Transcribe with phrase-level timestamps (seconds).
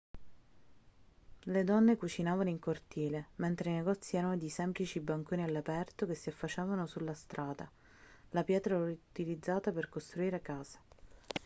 [1.43, 6.29] le donne cucinavano in cortile mentre i negozi erano dei semplici banconi all'aperto che si
[6.29, 7.69] affacciavano sulla strada
[8.31, 10.79] la pietra era utilizzata per costruire case